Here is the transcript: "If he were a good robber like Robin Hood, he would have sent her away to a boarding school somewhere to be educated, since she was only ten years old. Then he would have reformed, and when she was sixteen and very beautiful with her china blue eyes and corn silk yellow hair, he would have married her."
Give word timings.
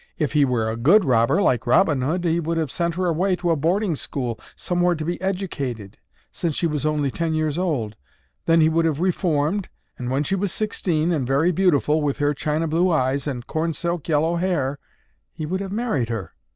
"If 0.17 0.33
he 0.33 0.45
were 0.45 0.67
a 0.67 0.77
good 0.77 1.05
robber 1.05 1.43
like 1.43 1.67
Robin 1.67 2.01
Hood, 2.01 2.23
he 2.25 2.39
would 2.39 2.57
have 2.57 2.71
sent 2.71 2.95
her 2.95 3.05
away 3.05 3.35
to 3.35 3.51
a 3.51 3.55
boarding 3.55 3.95
school 3.95 4.39
somewhere 4.55 4.95
to 4.95 5.05
be 5.05 5.21
educated, 5.21 5.99
since 6.31 6.55
she 6.55 6.65
was 6.65 6.87
only 6.87 7.11
ten 7.11 7.35
years 7.35 7.55
old. 7.55 7.95
Then 8.47 8.61
he 8.61 8.67
would 8.67 8.85
have 8.85 8.99
reformed, 8.99 9.69
and 9.99 10.09
when 10.09 10.23
she 10.23 10.33
was 10.33 10.51
sixteen 10.51 11.11
and 11.11 11.27
very 11.27 11.51
beautiful 11.51 12.01
with 12.01 12.17
her 12.17 12.33
china 12.33 12.67
blue 12.67 12.89
eyes 12.89 13.27
and 13.27 13.45
corn 13.45 13.73
silk 13.73 14.07
yellow 14.07 14.37
hair, 14.37 14.79
he 15.33 15.45
would 15.45 15.61
have 15.61 15.71
married 15.71 16.09
her." 16.09 16.31